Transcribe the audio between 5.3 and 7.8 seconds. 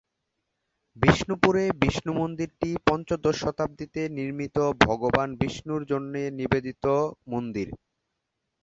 বিষ্ণুর জন্যে নিবেদিত মন্দির।